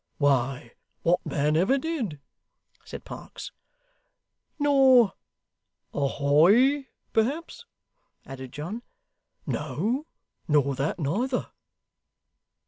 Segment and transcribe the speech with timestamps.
[0.17, 0.71] 'Why,
[1.03, 2.19] what man ever did?'
[2.83, 3.51] said Parkes.
[4.57, 5.13] 'Nor
[5.93, 7.67] "ahoy," perhaps?'
[8.25, 8.81] added John.
[9.45, 10.07] 'No.
[10.47, 11.51] Nor that neither.